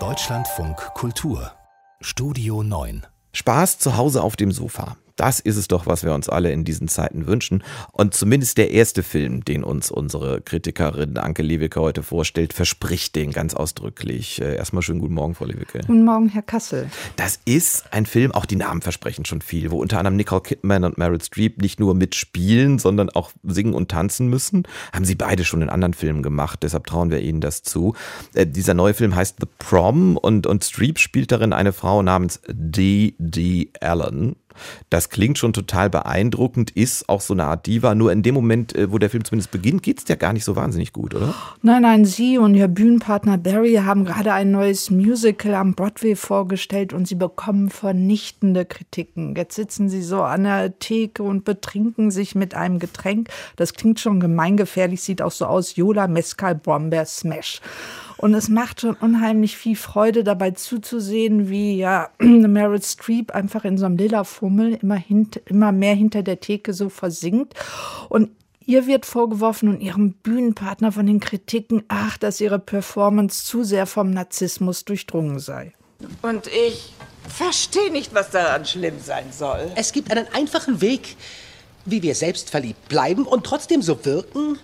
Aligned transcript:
Deutschlandfunk 0.00 0.76
Kultur 0.94 1.52
Studio 2.00 2.64
9 2.64 3.06
Spaß 3.32 3.78
zu 3.78 3.96
Hause 3.96 4.24
auf 4.24 4.34
dem 4.34 4.50
Sofa. 4.50 4.96
Das 5.16 5.38
ist 5.38 5.56
es 5.56 5.68
doch, 5.68 5.86
was 5.86 6.02
wir 6.02 6.12
uns 6.12 6.28
alle 6.28 6.50
in 6.50 6.64
diesen 6.64 6.88
Zeiten 6.88 7.28
wünschen. 7.28 7.62
Und 7.92 8.14
zumindest 8.14 8.58
der 8.58 8.72
erste 8.72 9.04
Film, 9.04 9.44
den 9.44 9.62
uns 9.62 9.92
unsere 9.92 10.40
Kritikerin 10.40 11.18
Anke 11.18 11.42
Lewicke 11.42 11.80
heute 11.80 12.02
vorstellt, 12.02 12.52
verspricht 12.52 13.14
den 13.14 13.30
ganz 13.30 13.54
ausdrücklich. 13.54 14.40
Äh, 14.40 14.56
erstmal 14.56 14.82
schönen 14.82 14.98
guten 14.98 15.14
Morgen, 15.14 15.36
Frau 15.36 15.44
Lewicke. 15.44 15.80
Guten 15.86 16.04
Morgen, 16.04 16.28
Herr 16.28 16.42
Kassel. 16.42 16.90
Das 17.14 17.38
ist 17.44 17.92
ein 17.92 18.06
Film, 18.06 18.32
auch 18.32 18.44
die 18.44 18.56
Namen 18.56 18.82
versprechen 18.82 19.24
schon 19.24 19.40
viel, 19.40 19.70
wo 19.70 19.80
unter 19.80 19.98
anderem 19.98 20.16
Nicole 20.16 20.42
Kidman 20.42 20.82
und 20.82 20.98
Meryl 20.98 21.22
Streep 21.22 21.62
nicht 21.62 21.78
nur 21.78 21.94
mitspielen, 21.94 22.80
sondern 22.80 23.08
auch 23.10 23.30
singen 23.44 23.74
und 23.74 23.90
tanzen 23.90 24.28
müssen. 24.28 24.64
Haben 24.92 25.04
sie 25.04 25.14
beide 25.14 25.44
schon 25.44 25.62
in 25.62 25.68
anderen 25.68 25.94
Filmen 25.94 26.24
gemacht, 26.24 26.64
deshalb 26.64 26.86
trauen 26.86 27.12
wir 27.12 27.20
ihnen 27.20 27.40
das 27.40 27.62
zu. 27.62 27.94
Äh, 28.34 28.48
dieser 28.48 28.74
neue 28.74 28.94
Film 28.94 29.14
heißt 29.14 29.36
The 29.38 29.46
Prom 29.58 30.16
und, 30.16 30.48
und 30.48 30.64
Streep 30.64 30.98
spielt 30.98 31.30
darin 31.30 31.52
eine 31.52 31.72
Frau 31.72 32.02
namens 32.02 32.40
D. 32.48 33.14
D. 33.18 33.70
Allen. 33.80 34.34
Das 34.90 35.10
klingt 35.10 35.38
schon 35.38 35.52
total 35.52 35.90
beeindruckend, 35.90 36.70
ist 36.70 37.08
auch 37.08 37.20
so 37.20 37.34
eine 37.34 37.44
Art 37.44 37.66
Diva. 37.66 37.94
Nur 37.94 38.12
in 38.12 38.22
dem 38.22 38.34
Moment, 38.34 38.74
äh, 38.74 38.90
wo 38.90 38.98
der 38.98 39.10
Film 39.10 39.24
zumindest 39.24 39.50
beginnt, 39.50 39.82
geht 39.82 39.98
es 39.98 40.08
ja 40.08 40.14
gar 40.16 40.32
nicht 40.32 40.44
so 40.44 40.56
wahnsinnig 40.56 40.92
gut, 40.92 41.14
oder? 41.14 41.34
Nein, 41.62 41.82
nein, 41.82 42.04
Sie 42.04 42.38
und 42.38 42.54
Ihr 42.54 42.68
Bühnenpartner 42.68 43.38
Barry 43.38 43.74
haben 43.74 44.04
gerade 44.04 44.32
ein 44.32 44.50
neues 44.50 44.90
Musical 44.90 45.54
am 45.54 45.74
Broadway 45.74 46.16
vorgestellt 46.16 46.92
und 46.92 47.06
Sie 47.08 47.14
bekommen 47.14 47.70
vernichtende 47.70 48.64
Kritiken. 48.64 49.34
Jetzt 49.36 49.54
sitzen 49.54 49.88
Sie 49.88 50.02
so 50.02 50.22
an 50.22 50.44
der 50.44 50.78
Theke 50.78 51.22
und 51.22 51.44
betrinken 51.44 52.10
sich 52.10 52.34
mit 52.34 52.54
einem 52.54 52.78
Getränk. 52.78 53.28
Das 53.56 53.74
klingt 53.74 54.00
schon 54.00 54.20
gemeingefährlich, 54.20 55.02
sieht 55.02 55.22
auch 55.22 55.32
so 55.32 55.46
aus. 55.46 55.76
Yola 55.76 56.08
Mescal 56.08 56.54
Brombeer 56.54 57.06
Smash. 57.06 57.60
Und 58.16 58.34
es 58.34 58.48
macht 58.48 58.80
schon 58.80 58.94
unheimlich 58.94 59.56
viel 59.56 59.76
Freude, 59.76 60.24
dabei 60.24 60.52
zuzusehen, 60.52 61.48
wie 61.48 61.76
ja 61.76 62.10
Meryl 62.18 62.82
Streep 62.82 63.32
einfach 63.32 63.64
in 63.64 63.78
so 63.78 63.86
einem 63.86 63.96
lila 63.96 64.24
Fummel 64.24 64.78
immer, 64.80 64.96
hint, 64.96 65.40
immer 65.46 65.72
mehr 65.72 65.94
hinter 65.94 66.22
der 66.22 66.40
Theke 66.40 66.72
so 66.72 66.88
versinkt. 66.88 67.54
Und 68.08 68.30
Ihr 68.66 68.86
wird 68.86 69.04
vorgeworfen 69.04 69.68
und 69.68 69.82
ihrem 69.82 70.12
Bühnenpartner 70.12 70.90
von 70.90 71.06
den 71.06 71.20
Kritiken, 71.20 71.84
ach, 71.88 72.16
dass 72.16 72.40
ihre 72.40 72.58
Performance 72.58 73.44
zu 73.44 73.62
sehr 73.62 73.84
vom 73.86 74.10
Narzissmus 74.10 74.86
durchdrungen 74.86 75.38
sei. 75.38 75.74
Und 76.22 76.46
ich 76.46 76.94
verstehe 77.28 77.90
nicht, 77.90 78.14
was 78.14 78.30
daran 78.30 78.64
schlimm 78.64 78.94
sein 79.02 79.26
soll. 79.32 79.70
Es 79.76 79.92
gibt 79.92 80.10
einen 80.10 80.26
einfachen 80.32 80.80
Weg, 80.80 81.16
wie 81.84 82.02
wir 82.02 82.14
selbstverliebt 82.14 82.88
bleiben 82.88 83.26
und 83.26 83.44
trotzdem 83.44 83.82
so 83.82 84.02
wirken, 84.06 84.58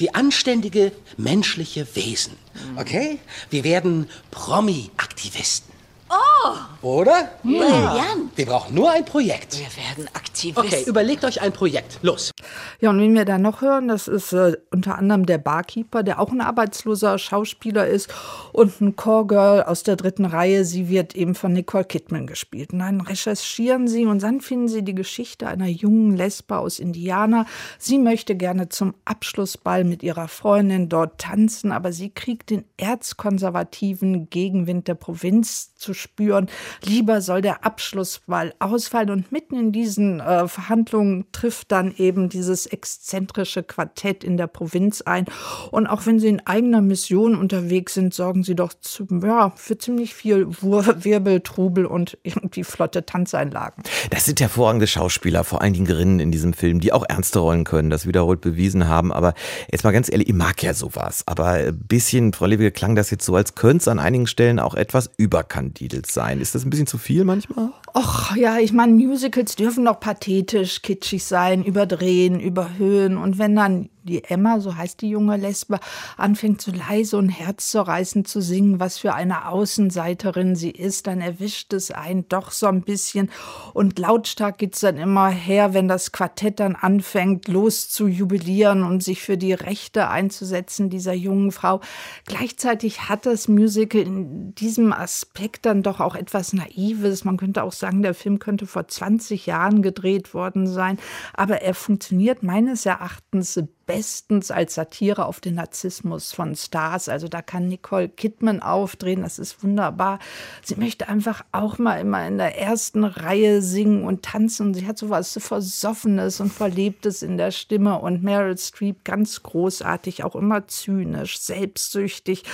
wie 0.00 0.12
anständige 0.14 0.92
menschliche 1.16 1.86
Wesen. 1.94 2.36
Okay? 2.76 3.18
Wir 3.50 3.64
werden 3.64 4.08
Promi-Aktivisten. 4.30 5.70
Oh! 6.10 6.56
Oder? 6.82 7.30
Brillant. 7.42 8.36
Wir 8.36 8.46
brauchen 8.46 8.74
nur 8.74 8.90
ein 8.90 9.04
Projekt. 9.04 9.58
Wir 9.58 9.84
werden 9.84 10.08
Aktivisten. 10.14 10.64
Okay, 10.64 10.84
überlegt 10.86 11.24
euch 11.24 11.40
ein 11.40 11.52
Projekt. 11.52 11.98
Los. 12.02 12.32
Ja, 12.80 12.90
und 12.90 13.00
wen 13.00 13.14
wir 13.14 13.24
da 13.24 13.38
noch 13.38 13.60
hören, 13.60 13.88
das 13.88 14.08
ist 14.08 14.32
äh, 14.32 14.56
unter 14.70 14.98
anderem 14.98 15.26
der 15.26 15.38
Barkeeper, 15.38 16.02
der 16.02 16.20
auch 16.20 16.30
ein 16.30 16.40
arbeitsloser 16.40 17.18
Schauspieler 17.18 17.86
ist 17.86 18.12
und 18.52 18.80
ein 18.80 18.96
Core-Girl 18.96 19.62
aus 19.64 19.82
der 19.82 19.96
dritten 19.96 20.24
Reihe. 20.24 20.64
Sie 20.64 20.88
wird 20.88 21.14
eben 21.14 21.34
von 21.34 21.52
Nicole 21.52 21.84
Kidman 21.84 22.26
gespielt. 22.26 22.72
Und 22.72 22.80
dann 22.80 23.00
recherchieren 23.00 23.88
sie 23.88 24.06
und 24.06 24.22
dann 24.22 24.40
finden 24.40 24.68
sie 24.68 24.82
die 24.82 24.94
Geschichte 24.94 25.46
einer 25.46 25.66
jungen 25.66 26.16
Lesbe 26.16 26.58
aus 26.58 26.78
Indiana. 26.78 27.46
Sie 27.78 27.98
möchte 27.98 28.34
gerne 28.34 28.68
zum 28.68 28.94
Abschlussball 29.04 29.84
mit 29.84 30.02
ihrer 30.02 30.28
Freundin 30.28 30.88
dort 30.88 31.20
tanzen, 31.20 31.72
aber 31.72 31.92
sie 31.92 32.10
kriegt 32.10 32.50
den 32.50 32.64
erzkonservativen 32.76 34.30
Gegenwind 34.30 34.88
der 34.88 34.94
Provinz 34.94 35.74
zu 35.74 35.94
spüren. 35.94 36.48
Lieber 36.82 37.20
soll 37.20 37.42
der 37.42 37.64
Abschlussball 37.64 38.54
ausfallen 38.58 39.10
und 39.10 39.32
mitten 39.32 39.56
in 39.56 39.72
diesen 39.72 40.20
äh, 40.20 40.48
Verhandlungen 40.48 41.26
trifft 41.32 41.72
dann 41.72 41.94
eben 41.96 42.28
dieses 42.30 42.66
exzentrische 42.66 43.62
Quartett 43.62 44.24
in 44.24 44.36
der 44.36 44.46
Provinz 44.46 45.02
ein. 45.02 45.26
Und 45.70 45.86
auch 45.86 46.06
wenn 46.06 46.18
sie 46.18 46.28
in 46.28 46.46
eigener 46.46 46.80
Mission 46.80 47.36
unterwegs 47.36 47.94
sind, 47.94 48.14
sorgen 48.14 48.42
sie 48.42 48.54
doch 48.54 48.72
zu, 48.80 49.06
ja, 49.22 49.52
für 49.56 49.76
ziemlich 49.76 50.14
viel 50.14 50.46
Wirbel, 50.62 51.40
Trubel 51.40 51.86
und 51.86 52.16
irgendwie 52.22 52.64
flotte 52.64 53.04
Tanzeinlagen. 53.04 53.82
Das 54.10 54.24
sind 54.24 54.40
hervorragende 54.40 54.86
Schauspieler, 54.86 55.44
vor 55.44 55.60
allen 55.62 55.72
Dingen 55.72 55.86
Gerinnen 55.86 56.20
in 56.20 56.32
diesem 56.32 56.52
Film, 56.52 56.80
die 56.80 56.92
auch 56.92 57.04
ernste 57.08 57.40
Rollen 57.40 57.64
können, 57.64 57.90
das 57.90 58.06
wiederholt 58.06 58.40
bewiesen 58.40 58.88
haben. 58.88 59.12
Aber 59.12 59.34
jetzt 59.70 59.84
mal 59.84 59.92
ganz 59.92 60.10
ehrlich, 60.10 60.28
ich 60.28 60.34
mag 60.34 60.62
ja 60.62 60.74
sowas. 60.74 61.24
Aber 61.26 61.48
ein 61.48 61.78
bisschen, 61.78 62.32
Frau 62.32 62.46
Lewige, 62.46 62.70
klang 62.70 62.94
das 62.94 63.10
jetzt 63.10 63.24
so, 63.24 63.34
als 63.34 63.54
könnte 63.54 63.82
es 63.82 63.88
an 63.88 63.98
einigen 63.98 64.26
Stellen 64.26 64.58
auch 64.58 64.74
etwas 64.74 65.10
überkandidelt 65.16 66.06
sein. 66.06 66.40
Ist 66.40 66.54
das 66.54 66.64
ein 66.64 66.70
bisschen 66.70 66.86
zu 66.86 66.98
viel 66.98 67.24
manchmal? 67.24 67.70
Och 67.94 68.36
ja, 68.36 68.58
ich 68.58 68.72
meine, 68.72 68.92
Musicals 68.92 69.56
dürfen 69.56 69.84
doch 69.84 69.98
pathetisch, 69.98 70.82
kitschig 70.82 71.24
sein, 71.24 71.64
überdrehen, 71.64 72.38
überhöhen. 72.38 73.16
Und 73.16 73.38
wenn 73.38 73.56
dann 73.56 73.88
die 74.04 74.24
Emma, 74.24 74.60
so 74.60 74.76
heißt 74.76 75.00
die 75.02 75.10
junge 75.10 75.36
Lesbe, 75.36 75.78
anfängt 76.16 76.62
so 76.62 76.72
leise 76.72 77.18
und 77.18 77.28
herzzerreißend 77.28 78.26
zu 78.26 78.40
singen, 78.40 78.80
was 78.80 78.98
für 78.98 79.14
eine 79.14 79.48
Außenseiterin 79.48 80.56
sie 80.56 80.70
ist, 80.70 81.06
dann 81.06 81.20
erwischt 81.20 81.72
es 81.72 81.90
einen 81.90 82.28
doch 82.28 82.50
so 82.50 82.66
ein 82.66 82.82
bisschen. 82.82 83.30
Und 83.74 83.98
lautstark 83.98 84.58
geht's 84.58 84.80
dann 84.80 84.96
immer 84.96 85.28
her, 85.28 85.74
wenn 85.74 85.88
das 85.88 86.12
Quartett 86.12 86.60
dann 86.60 86.76
anfängt, 86.76 87.48
los 87.48 87.88
zu 87.88 88.06
jubilieren 88.06 88.82
und 88.82 89.02
sich 89.02 89.22
für 89.22 89.36
die 89.36 89.52
Rechte 89.52 90.08
einzusetzen 90.08 90.90
dieser 90.90 91.12
jungen 91.14 91.52
Frau. 91.52 91.80
Gleichzeitig 92.26 93.08
hat 93.08 93.26
das 93.26 93.48
Musical 93.48 94.02
in 94.02 94.54
diesem 94.54 94.92
Aspekt 94.92 95.66
dann 95.66 95.82
doch 95.82 96.00
auch 96.00 96.14
etwas 96.14 96.52
Naives. 96.52 97.24
Man 97.24 97.36
könnte 97.36 97.62
auch 97.62 97.72
sagen, 97.80 98.02
der 98.02 98.14
Film 98.14 98.38
könnte 98.38 98.66
vor 98.66 98.86
20 98.86 99.46
Jahren 99.46 99.82
gedreht 99.82 100.34
worden 100.34 100.66
sein, 100.66 100.98
aber 101.34 101.62
er 101.62 101.74
funktioniert 101.74 102.42
meines 102.42 102.86
Erachtens 102.86 103.60
bestens 103.90 104.50
als 104.52 104.76
Satire 104.76 105.26
auf 105.26 105.40
den 105.40 105.56
Narzissmus 105.56 106.32
von 106.32 106.54
Stars. 106.54 107.08
Also 107.08 107.26
da 107.26 107.42
kann 107.42 107.66
Nicole 107.66 108.08
Kidman 108.08 108.60
aufdrehen, 108.60 109.22
das 109.22 109.38
ist 109.40 109.64
wunderbar. 109.64 110.20
Sie 110.62 110.76
möchte 110.76 111.08
einfach 111.08 111.44
auch 111.50 111.78
mal 111.78 111.96
immer 111.96 112.24
in 112.26 112.38
der 112.38 112.56
ersten 112.56 113.02
Reihe 113.02 113.62
singen 113.62 114.04
und 114.04 114.22
tanzen. 114.22 114.74
Sie 114.74 114.86
hat 114.86 114.96
so 114.96 115.10
was 115.10 115.36
Versoffenes 115.40 116.40
und 116.40 116.52
Verlebtes 116.52 117.22
in 117.22 117.36
der 117.36 117.50
Stimme 117.50 117.98
und 117.98 118.22
Meryl 118.22 118.56
Streep 118.56 119.04
ganz 119.04 119.42
großartig, 119.42 120.22
auch 120.22 120.36
immer 120.36 120.68
zynisch, 120.68 121.40
selbstsüchtig. 121.40 122.44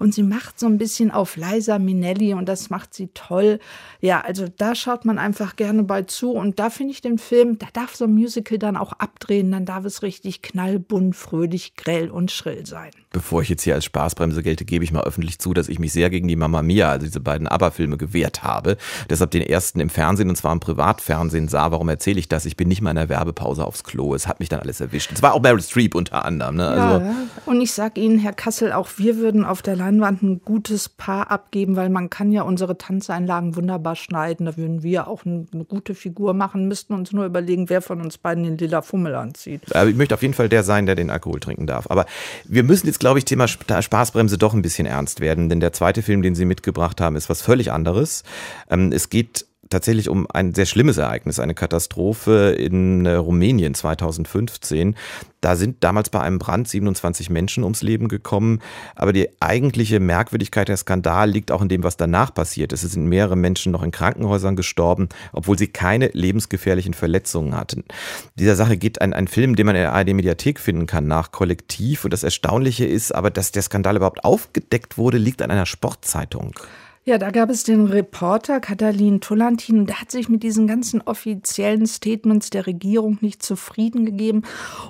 Und 0.00 0.12
sie 0.12 0.24
macht 0.24 0.58
so 0.58 0.66
ein 0.66 0.78
bisschen 0.78 1.12
auf 1.12 1.36
Liza 1.36 1.78
Minnelli 1.78 2.34
und 2.34 2.48
das 2.48 2.68
macht 2.68 2.94
sie 2.94 3.08
toll. 3.14 3.60
Ja, 4.00 4.22
also 4.22 4.46
da 4.48 4.74
schaut 4.74 5.04
man 5.04 5.18
einfach 5.18 5.54
gerne 5.54 5.84
bei 5.84 6.02
zu 6.02 6.32
und 6.32 6.58
da 6.58 6.68
finde 6.70 6.92
ich 6.92 7.00
den 7.00 7.18
Film, 7.18 7.58
da 7.58 7.66
darf 7.72 7.94
so 7.94 8.06
ein 8.06 8.14
Musical 8.14 8.58
dann 8.58 8.76
auch 8.76 8.92
abdrehen, 8.94 9.52
dann 9.52 9.66
darf 9.66 9.84
es 9.84 10.02
richtig 10.02 10.42
knall 10.42 10.79
bunt, 10.80 11.16
fröhlich, 11.16 11.74
grell 11.76 12.10
und 12.10 12.30
schrill 12.30 12.66
sein. 12.66 12.90
Bevor 13.12 13.42
ich 13.42 13.48
jetzt 13.48 13.62
hier 13.62 13.74
als 13.74 13.84
Spaßbremse 13.84 14.42
gelte, 14.42 14.64
gebe 14.64 14.84
ich 14.84 14.92
mal 14.92 15.02
öffentlich 15.02 15.38
zu, 15.38 15.52
dass 15.52 15.68
ich 15.68 15.78
mich 15.78 15.92
sehr 15.92 16.10
gegen 16.10 16.28
die 16.28 16.36
Mamma 16.36 16.62
Mia, 16.62 16.90
also 16.90 17.06
diese 17.06 17.20
beiden 17.20 17.48
ABBA-Filme, 17.48 17.96
gewehrt 17.96 18.44
habe. 18.44 18.76
Deshalb 19.08 19.32
den 19.32 19.42
ersten 19.42 19.80
im 19.80 19.90
Fernsehen 19.90 20.28
und 20.28 20.36
zwar 20.36 20.52
im 20.52 20.60
Privatfernsehen 20.60 21.48
sah. 21.48 21.72
Warum 21.72 21.88
erzähle 21.88 22.20
ich 22.20 22.28
das? 22.28 22.46
Ich 22.46 22.56
bin 22.56 22.68
nicht 22.68 22.82
mal 22.82 22.90
in 22.90 22.96
der 22.96 23.08
Werbepause 23.08 23.64
aufs 23.66 23.82
Klo. 23.82 24.14
Es 24.14 24.28
hat 24.28 24.38
mich 24.38 24.48
dann 24.48 24.60
alles 24.60 24.80
erwischt. 24.80 25.10
Es 25.12 25.22
war 25.22 25.34
auch 25.34 25.42
Meryl 25.42 25.60
Streep 25.60 25.94
unter 25.94 26.24
anderem. 26.24 26.56
Ne? 26.56 26.68
Also 26.68 27.04
ja, 27.04 27.14
und 27.46 27.60
ich 27.60 27.72
sage 27.72 28.00
Ihnen, 28.00 28.18
Herr 28.18 28.32
Kassel, 28.32 28.72
auch 28.72 28.88
wir 28.96 29.16
würden 29.16 29.44
auf 29.44 29.62
der 29.62 29.74
Leinwand 29.74 30.22
ein 30.22 30.40
gutes 30.44 30.88
Paar 30.88 31.30
abgeben, 31.30 31.76
weil 31.76 31.88
man 31.88 32.10
kann 32.10 32.30
ja 32.30 32.42
unsere 32.42 32.78
Tanzeinlagen 32.78 33.56
wunderbar 33.56 33.96
schneiden. 33.96 34.46
Da 34.46 34.56
würden 34.56 34.82
wir 34.82 35.08
auch 35.08 35.24
eine, 35.24 35.46
eine 35.52 35.64
gute 35.64 35.94
Figur 35.94 36.32
machen, 36.32 36.68
müssten 36.68 36.94
uns 36.94 37.12
nur 37.12 37.24
überlegen, 37.24 37.68
wer 37.68 37.82
von 37.82 38.00
uns 38.00 38.18
beiden 38.18 38.44
den 38.44 38.56
lila 38.56 38.82
Fummel 38.82 39.14
anzieht. 39.14 39.62
Aber 39.74 39.88
ich 39.88 39.96
möchte 39.96 40.14
auf 40.14 40.22
jeden 40.22 40.34
Fall 40.34 40.48
der 40.48 40.59
sein, 40.62 40.86
der 40.86 40.94
den 40.94 41.10
Alkohol 41.10 41.40
trinken 41.40 41.66
darf. 41.66 41.86
Aber 41.90 42.06
wir 42.44 42.62
müssen 42.62 42.86
jetzt, 42.86 43.00
glaube 43.00 43.18
ich, 43.18 43.24
Thema 43.24 43.48
Spaßbremse 43.48 44.38
doch 44.38 44.54
ein 44.54 44.62
bisschen 44.62 44.86
ernst 44.86 45.20
werden, 45.20 45.48
denn 45.48 45.60
der 45.60 45.72
zweite 45.72 46.02
Film, 46.02 46.22
den 46.22 46.34
Sie 46.34 46.44
mitgebracht 46.44 47.00
haben, 47.00 47.16
ist 47.16 47.28
was 47.28 47.42
völlig 47.42 47.72
anderes. 47.72 48.24
Ähm, 48.70 48.92
es 48.92 49.10
geht 49.10 49.46
tatsächlich 49.70 50.08
um 50.08 50.26
ein 50.30 50.52
sehr 50.54 50.66
schlimmes 50.66 50.98
Ereignis, 50.98 51.38
eine 51.38 51.54
Katastrophe 51.54 52.50
in 52.58 53.06
äh, 53.06 53.14
Rumänien 53.14 53.74
2015. 53.74 54.96
Da 55.40 55.56
sind 55.56 55.82
damals 55.82 56.10
bei 56.10 56.20
einem 56.20 56.38
Brand 56.38 56.68
27 56.68 57.30
Menschen 57.30 57.64
ums 57.64 57.82
Leben 57.82 58.08
gekommen. 58.08 58.60
Aber 58.94 59.12
die 59.12 59.28
eigentliche 59.40 60.00
Merkwürdigkeit 60.00 60.68
der 60.68 60.76
Skandal 60.76 61.30
liegt 61.30 61.50
auch 61.50 61.62
in 61.62 61.68
dem, 61.68 61.82
was 61.82 61.96
danach 61.96 62.34
passiert 62.34 62.72
ist. 62.72 62.82
Es 62.82 62.92
sind 62.92 63.06
mehrere 63.06 63.36
Menschen 63.36 63.72
noch 63.72 63.82
in 63.82 63.92
Krankenhäusern 63.92 64.56
gestorben, 64.56 65.08
obwohl 65.32 65.56
sie 65.56 65.68
keine 65.68 66.08
lebensgefährlichen 66.08 66.92
Verletzungen 66.92 67.56
hatten. 67.56 67.84
Dieser 68.34 68.56
Sache 68.56 68.76
geht 68.76 69.00
ein, 69.00 69.14
ein 69.14 69.28
Film, 69.28 69.56
den 69.56 69.66
man 69.66 69.76
in 69.76 69.82
der 69.82 69.92
ARD-Mediathek 69.94 70.60
finden 70.60 70.86
kann, 70.86 71.06
nach 71.06 71.32
Kollektiv. 71.32 72.04
Und 72.04 72.12
das 72.12 72.24
Erstaunliche 72.24 72.84
ist 72.84 73.14
aber, 73.14 73.30
dass 73.30 73.52
der 73.52 73.62
Skandal 73.62 73.96
überhaupt 73.96 74.24
aufgedeckt 74.24 74.98
wurde, 74.98 75.16
liegt 75.16 75.40
an 75.40 75.50
einer 75.50 75.66
Sportzeitung. 75.66 76.54
Ja, 77.06 77.16
da 77.16 77.30
gab 77.30 77.48
es 77.48 77.64
den 77.64 77.86
Reporter 77.86 78.60
Katalin 78.60 79.22
Tullantin, 79.22 79.86
der 79.86 80.02
hat 80.02 80.10
sich 80.10 80.28
mit 80.28 80.42
diesen 80.42 80.66
ganzen 80.66 81.00
offiziellen 81.00 81.86
Statements 81.86 82.50
der 82.50 82.66
Regierung 82.66 83.16
nicht 83.22 83.42
zufrieden 83.42 84.04
gegeben. 84.04 84.42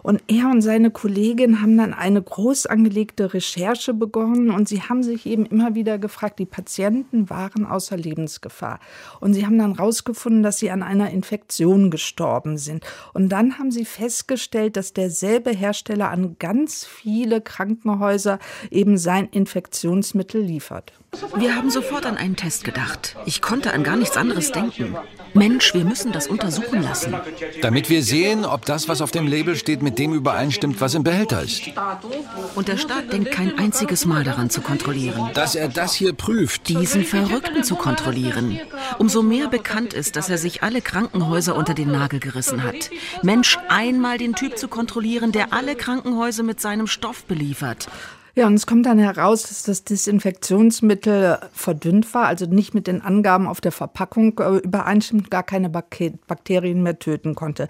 Und 0.02 0.20
er 0.26 0.50
und 0.50 0.60
seine 0.60 0.90
Kollegin 0.90 1.62
haben 1.62 1.78
dann 1.78 1.94
eine 1.94 2.20
groß 2.20 2.66
angelegte 2.66 3.32
Recherche 3.32 3.94
begonnen 3.94 4.50
und 4.50 4.68
sie 4.68 4.82
haben 4.82 5.04
sich 5.04 5.24
eben 5.24 5.46
immer 5.46 5.76
wieder 5.76 6.00
gefragt, 6.00 6.40
die 6.40 6.46
Patienten 6.46 7.30
waren 7.30 7.64
außer 7.64 7.96
Lebensgefahr. 7.96 8.80
Und 9.20 9.34
sie 9.34 9.46
haben 9.46 9.58
dann 9.58 9.76
herausgefunden, 9.76 10.42
dass 10.42 10.58
sie 10.58 10.72
an 10.72 10.82
einer 10.82 11.10
Infektion 11.10 11.92
gestorben 11.92 12.58
sind. 12.58 12.84
Und 13.14 13.28
dann 13.28 13.56
haben 13.56 13.70
sie 13.70 13.84
festgestellt, 13.84 14.76
dass 14.76 14.92
derselbe 14.92 15.50
Hersteller 15.50 16.10
an 16.10 16.34
ganz 16.40 16.84
viele 16.84 17.40
Krankenhäuser 17.40 18.40
eben 18.72 18.98
sein 18.98 19.28
Infektionsmittel 19.30 20.42
liefert. 20.42 20.92
Wir 21.36 21.56
haben 21.56 21.70
sofort 21.70 22.00
an 22.06 22.17
einen 22.17 22.37
Test 22.37 22.64
gedacht. 22.64 23.17
Ich 23.26 23.41
konnte 23.41 23.73
an 23.73 23.85
gar 23.85 23.97
nichts 23.97 24.17
anderes 24.17 24.52
denken. 24.52 24.97
Mensch, 25.35 25.75
wir 25.75 25.85
müssen 25.85 26.12
das 26.12 26.26
untersuchen 26.26 26.82
lassen. 26.82 27.14
Damit 27.62 27.88
wir 27.88 28.02
sehen, 28.02 28.44
ob 28.44 28.64
das, 28.64 28.88
was 28.88 29.00
auf 29.00 29.11
dem 29.11 29.26
Label 29.26 29.56
steht, 29.56 29.82
mit 29.82 29.99
dem 29.99 30.12
übereinstimmt, 30.12 30.81
was 30.81 30.94
im 30.94 31.05
Behälter 31.05 31.43
ist. 31.43 31.62
Und 32.55 32.69
der 32.69 32.76
Staat 32.76 33.12
denkt 33.12 33.31
kein 33.31 33.58
einziges 33.58 34.06
Mal 34.06 34.25
daran 34.25 34.50
zu 34.50 34.61
kontrollieren. 34.61 35.31
Dass 35.35 35.55
er 35.55 35.69
das 35.69 35.94
hier 35.94 36.12
prüft. 36.12 36.69
Diesen 36.69 37.05
Verrückten 37.05 37.62
zu 37.62 37.76
kontrollieren. 37.76 38.58
Umso 38.99 39.23
mehr 39.23 39.49
bekannt 39.49 39.94
ist, 39.94 40.17
dass 40.17 40.29
er 40.29 40.38
sich 40.38 40.62
alle 40.62 40.82
Krankenhäuser 40.82 41.55
unter 41.55 41.75
den 41.75 41.93
Nagel 41.93 42.20
gerissen 42.20 42.62
hat. 42.62 42.91
Mensch, 43.23 43.58
einmal 43.69 44.19
den 44.19 44.35
Typ 44.35 44.58
zu 44.58 44.69
kontrollieren, 44.69 45.32
der 45.32 45.52
alle 45.52 45.76
Krankenhäuser 45.76 46.43
mit 46.43 46.61
seinem 46.61 46.87
Stoff 46.87 47.25
beliefert. 47.25 47.88
Ja, 48.36 48.46
und 48.46 48.54
es 48.54 48.66
kommt 48.66 48.86
dann 48.86 48.98
heraus, 48.98 49.42
dass 49.42 49.64
das 49.64 49.84
Desinfektionsmittel 49.84 51.38
verdünnt 51.52 52.12
war, 52.14 52.26
also 52.26 52.46
nicht 52.46 52.74
mit 52.74 52.86
den 52.86 53.02
Angaben 53.02 53.46
auf 53.46 53.60
der 53.60 53.72
Verpackung 53.72 54.38
äh, 54.38 54.58
übereinstimmt, 54.58 55.30
gar 55.30 55.42
keine 55.42 55.68
Bakterien 55.68 56.82
mehr 56.82 56.98
töten 56.98 57.34
konnte. 57.34 57.68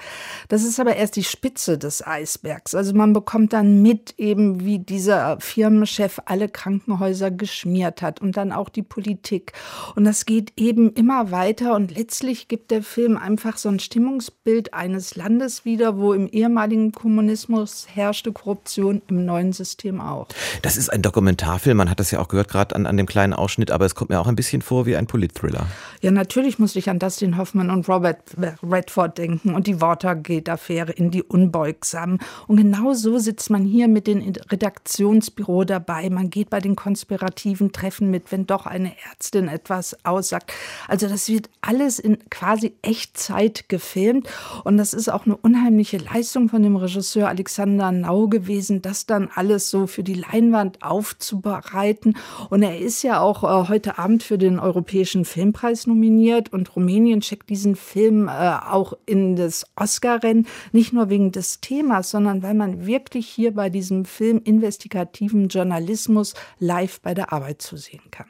Das 0.48 0.64
ist 0.64 0.78
aber 0.78 0.96
erst 0.96 1.16
die 1.16 1.24
Spitze 1.24 1.78
des 1.78 2.06
Eisbergs. 2.06 2.74
Also 2.74 2.94
man 2.94 3.12
bekommt 3.12 3.52
dann 3.52 3.80
mit 3.80 4.14
eben, 4.18 4.64
wie 4.64 4.78
dieser 4.78 5.40
Firmenchef 5.40 6.20
alle 6.26 6.48
Krankenhäuser 6.48 7.30
geschmiert 7.30 8.02
hat 8.02 8.20
und 8.20 8.36
dann 8.36 8.52
auch 8.52 8.68
die 8.68 8.82
Politik. 8.82 9.52
Und 9.96 10.04
das 10.04 10.26
geht 10.26 10.52
eben 10.56 10.92
immer 10.92 11.30
weiter 11.30 11.74
und 11.74 11.96
letztlich 11.96 12.48
gibt 12.48 12.70
der 12.70 12.82
Film 12.82 13.16
einfach 13.16 13.56
so 13.56 13.68
ein 13.68 13.80
Stimmungsbild 13.80 14.74
eines 14.74 15.16
Landes 15.16 15.64
wieder, 15.64 15.98
wo 15.98 16.12
im 16.12 16.28
ehemaligen 16.28 16.92
Kommunismus 16.92 17.86
herrschte 17.92 18.32
Korruption, 18.32 19.00
im 19.08 19.24
neuen 19.24 19.52
System 19.52 20.00
auch. 20.00 20.26
Das 20.62 20.76
ist 20.76 20.90
ein 20.90 21.02
Dokumentarfilm, 21.02 21.76
man 21.76 21.90
hat 21.90 22.00
das 22.00 22.10
ja 22.10 22.20
auch 22.20 22.28
gehört 22.28 22.48
gerade 22.48 22.74
an, 22.74 22.86
an 22.86 22.96
dem 22.96 23.06
kleinen 23.06 23.32
Ausschnitt, 23.32 23.70
aber 23.70 23.84
es 23.84 23.94
kommt 23.94 24.10
mir 24.10 24.20
auch 24.20 24.26
ein 24.26 24.36
bisschen 24.36 24.62
vor 24.62 24.86
wie 24.86 24.96
ein 24.96 25.06
Politthriller. 25.06 25.66
Ja, 26.00 26.10
natürlich 26.10 26.58
musste 26.58 26.78
ich 26.78 26.90
an 26.90 26.98
Dustin 26.98 27.36
Hoffman 27.36 27.70
und 27.70 27.88
Robert 27.88 28.18
Redford 28.62 29.18
denken 29.18 29.54
und 29.54 29.66
die 29.66 29.80
Watergate-Affäre 29.80 30.92
in 30.92 31.10
die 31.10 31.22
Unbeugsamen. 31.22 32.18
Und 32.46 32.56
genau 32.56 32.94
so 32.94 33.18
sitzt 33.18 33.50
man 33.50 33.64
hier 33.64 33.88
mit 33.88 34.06
dem 34.06 34.20
Redaktionsbüro 34.50 35.64
dabei. 35.64 36.08
Man 36.10 36.30
geht 36.30 36.50
bei 36.50 36.60
den 36.60 36.76
konspirativen 36.76 37.72
Treffen 37.72 38.10
mit, 38.10 38.32
wenn 38.32 38.46
doch 38.46 38.66
eine 38.66 38.92
Ärztin 39.10 39.48
etwas 39.48 39.96
aussagt. 40.04 40.52
Also 40.88 41.08
das 41.08 41.28
wird 41.28 41.50
alles 41.60 41.98
in 41.98 42.18
quasi 42.30 42.72
Echtzeit 42.82 43.68
gefilmt 43.68 44.28
und 44.64 44.78
das 44.78 44.94
ist 44.94 45.08
auch 45.08 45.26
eine 45.26 45.36
unheimliche 45.36 45.98
Leistung 45.98 46.48
von 46.48 46.62
dem 46.62 46.76
Regisseur 46.76 47.28
Alexander 47.28 47.92
Nau 47.92 48.28
gewesen, 48.28 48.82
das 48.82 49.06
dann 49.06 49.28
alles 49.34 49.70
so 49.70 49.86
für 49.86 50.02
die 50.02 50.14
Leistung 50.14 50.39
Leinwand 50.40 50.82
aufzubereiten. 50.82 52.16
Und 52.48 52.62
er 52.62 52.78
ist 52.78 53.02
ja 53.02 53.20
auch 53.20 53.44
äh, 53.44 53.68
heute 53.68 53.98
Abend 53.98 54.22
für 54.22 54.38
den 54.38 54.58
Europäischen 54.58 55.24
Filmpreis 55.24 55.86
nominiert 55.86 56.52
und 56.52 56.74
Rumänien 56.74 57.20
checkt 57.20 57.50
diesen 57.50 57.76
Film 57.76 58.28
äh, 58.28 58.30
auch 58.30 58.94
in 59.06 59.36
das 59.36 59.66
Oscar-Rennen, 59.76 60.46
nicht 60.72 60.92
nur 60.92 61.10
wegen 61.10 61.32
des 61.32 61.60
Themas, 61.60 62.10
sondern 62.10 62.42
weil 62.42 62.54
man 62.54 62.86
wirklich 62.86 63.28
hier 63.28 63.54
bei 63.54 63.70
diesem 63.70 64.04
Film 64.04 64.40
investigativen 64.42 65.48
Journalismus 65.48 66.34
live 66.58 67.00
bei 67.00 67.14
der 67.14 67.32
Arbeit 67.32 67.62
zu 67.62 67.76
sehen 67.76 68.02
kann. 68.10 68.26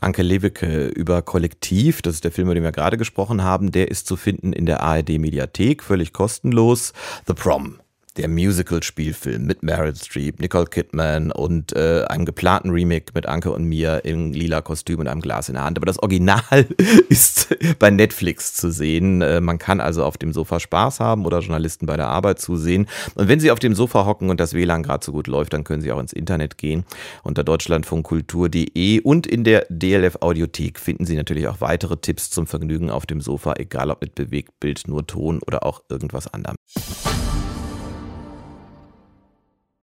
Anke 0.00 0.22
Lewicke 0.22 0.86
über 0.88 1.22
Kollektiv, 1.22 2.02
das 2.02 2.14
ist 2.14 2.24
der 2.24 2.30
Film, 2.30 2.46
über 2.48 2.54
den 2.54 2.62
wir 2.62 2.72
gerade 2.72 2.96
gesprochen 2.96 3.42
haben, 3.42 3.72
der 3.72 3.90
ist 3.90 4.06
zu 4.06 4.16
finden 4.16 4.52
in 4.52 4.66
der 4.66 4.82
ARD 4.82 5.18
Mediathek, 5.18 5.82
völlig 5.82 6.12
kostenlos. 6.12 6.92
The 7.26 7.34
Prom 7.34 7.80
der 8.18 8.28
Musical-Spielfilm 8.28 9.46
mit 9.46 9.62
Meryl 9.62 9.94
Streep, 9.94 10.40
Nicole 10.40 10.66
Kidman 10.66 11.30
und 11.30 11.74
äh, 11.74 12.04
einem 12.08 12.24
geplanten 12.24 12.70
Remake 12.70 13.12
mit 13.14 13.26
Anke 13.26 13.52
und 13.52 13.64
mir 13.64 14.04
in 14.04 14.32
lila 14.32 14.60
Kostüm 14.60 14.98
und 15.00 15.08
einem 15.08 15.20
Glas 15.20 15.48
in 15.48 15.54
der 15.54 15.64
Hand. 15.64 15.78
Aber 15.78 15.86
das 15.86 16.02
Original 16.02 16.66
ist 17.08 17.56
bei 17.78 17.90
Netflix 17.90 18.54
zu 18.54 18.70
sehen. 18.70 19.22
Äh, 19.22 19.40
man 19.40 19.58
kann 19.58 19.80
also 19.80 20.04
auf 20.04 20.18
dem 20.18 20.32
Sofa 20.32 20.58
Spaß 20.58 21.00
haben 21.00 21.24
oder 21.24 21.38
Journalisten 21.40 21.86
bei 21.86 21.96
der 21.96 22.08
Arbeit 22.08 22.40
zusehen. 22.40 22.88
Und 23.14 23.28
wenn 23.28 23.40
Sie 23.40 23.50
auf 23.50 23.60
dem 23.60 23.74
Sofa 23.74 24.04
hocken 24.04 24.30
und 24.30 24.40
das 24.40 24.52
WLAN 24.52 24.82
gerade 24.82 25.04
so 25.04 25.12
gut 25.12 25.28
läuft, 25.28 25.52
dann 25.52 25.64
können 25.64 25.80
Sie 25.80 25.92
auch 25.92 26.00
ins 26.00 26.12
Internet 26.12 26.58
gehen. 26.58 26.84
Unter 27.22 27.44
deutschlandfunkkultur.de 27.44 29.00
und 29.00 29.26
in 29.26 29.44
der 29.44 29.66
DLF 29.70 30.18
Audiothek 30.20 30.80
finden 30.80 31.06
Sie 31.06 31.16
natürlich 31.16 31.46
auch 31.46 31.60
weitere 31.60 31.96
Tipps 31.96 32.30
zum 32.30 32.46
Vergnügen 32.46 32.90
auf 32.90 33.06
dem 33.06 33.20
Sofa, 33.20 33.54
egal 33.58 33.90
ob 33.90 34.00
mit 34.00 34.16
Bewegtbild, 34.16 34.88
nur 34.88 35.06
Ton 35.06 35.40
oder 35.46 35.64
auch 35.64 35.82
irgendwas 35.88 36.26
anderem. 36.26 36.56